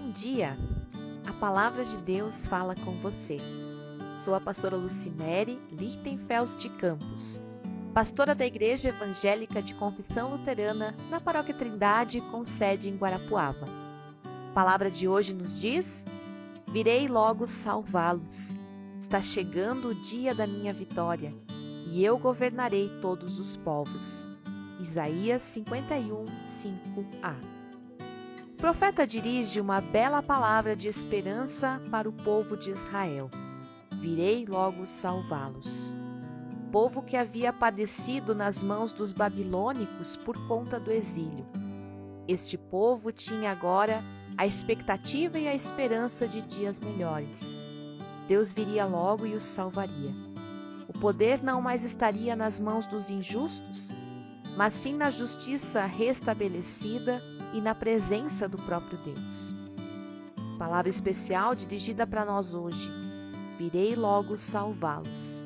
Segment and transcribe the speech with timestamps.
[0.00, 0.56] dia!
[1.26, 3.38] A palavra de Deus fala com você.
[4.16, 7.42] Sou a pastora Lucinere Lichtenfels de Campos,
[7.92, 13.66] pastora da Igreja Evangélica de Confissão Luterana na Paróquia Trindade, com sede em Guarapuava.
[14.50, 16.06] A palavra de hoje nos diz:
[16.68, 18.56] Virei logo salvá-los.
[18.96, 21.34] Está chegando o dia da minha vitória,
[21.86, 24.28] e eu governarei todos os povos.
[24.80, 27.61] Isaías 51, 5a
[28.62, 33.28] profeta dirige uma bela palavra de esperança para o povo de Israel.
[33.98, 35.92] Virei logo salvá-los.
[36.70, 41.44] Povo que havia padecido nas mãos dos babilônicos por conta do exílio.
[42.28, 44.00] Este povo tinha agora
[44.38, 47.58] a expectativa e a esperança de dias melhores.
[48.28, 50.14] Deus viria logo e os salvaria.
[50.86, 53.92] O poder não mais estaria nas mãos dos injustos,
[54.56, 57.22] mas sim na justiça restabelecida
[57.52, 59.54] e na presença do próprio Deus.
[60.58, 62.90] Palavra especial dirigida para nós hoje.
[63.58, 65.44] Virei logo salvá-los.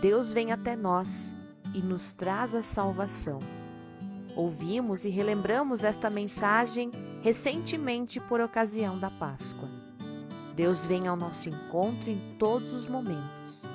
[0.00, 1.36] Deus vem até nós
[1.74, 3.38] e nos traz a salvação.
[4.34, 6.90] Ouvimos e relembramos esta mensagem
[7.22, 9.68] recentemente por ocasião da Páscoa.
[10.54, 13.68] Deus vem ao nosso encontro em todos os momentos.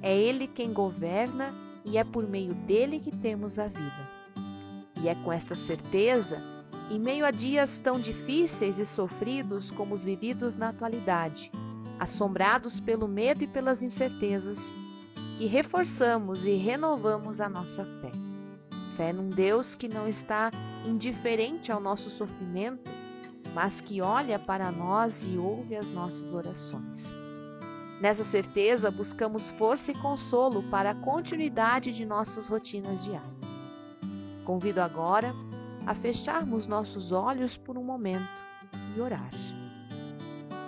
[0.00, 4.10] É Ele quem governa e é por meio dele que temos a vida.
[5.02, 6.42] E é com esta certeza
[6.90, 11.50] em meio a dias tão difíceis e sofridos como os vividos na atualidade,
[11.98, 14.74] assombrados pelo medo e pelas incertezas,
[15.38, 18.12] que reforçamos e renovamos a nossa fé.
[18.90, 20.50] Fé num Deus que não está
[20.84, 22.90] indiferente ao nosso sofrimento,
[23.54, 27.18] mas que olha para nós e ouve as nossas orações.
[28.02, 33.68] Nessa certeza, buscamos força e consolo para a continuidade de nossas rotinas diárias.
[34.44, 35.32] Convido agora
[35.86, 38.42] a fecharmos nossos olhos por um momento
[38.96, 39.30] e orar.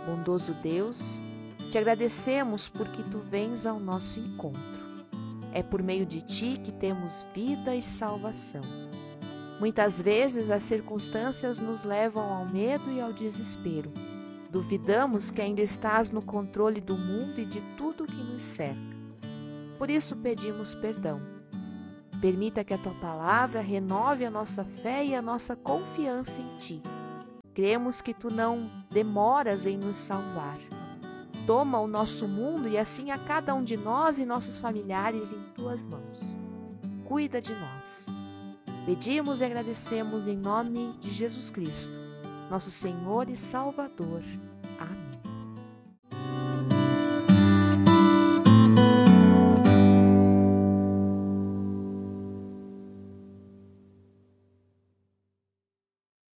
[0.06, 1.20] Bondoso Deus,
[1.70, 4.84] te agradecemos porque tu vens ao nosso encontro.
[5.52, 8.62] É por meio de ti que temos vida e salvação.
[9.58, 13.92] Muitas vezes as circunstâncias nos levam ao medo e ao desespero.
[14.54, 18.96] Duvidamos que ainda estás no controle do mundo e de tudo que nos cerca.
[19.76, 21.20] Por isso pedimos perdão
[22.24, 26.82] Permita que a tua palavra renove a nossa fé e a nossa confiança em ti.
[27.52, 30.56] Cremos que tu não demoras em nos salvar.
[31.46, 35.42] Toma o nosso mundo e assim a cada um de nós e nossos familiares em
[35.54, 36.34] tuas mãos.
[37.04, 38.06] Cuida de nós.
[38.86, 41.92] Pedimos e agradecemos em nome de Jesus Cristo,
[42.54, 44.22] nosso Senhor e Salvador.